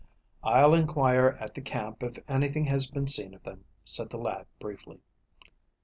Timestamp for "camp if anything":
1.61-2.65